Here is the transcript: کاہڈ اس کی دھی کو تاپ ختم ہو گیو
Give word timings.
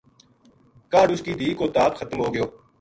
کاہڈ 0.91 1.09
اس 1.13 1.21
کی 1.25 1.33
دھی 1.39 1.53
کو 1.59 1.65
تاپ 1.75 1.91
ختم 1.99 2.17
ہو 2.23 2.27
گیو 2.33 2.45